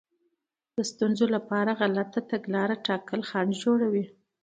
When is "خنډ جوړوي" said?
3.29-4.05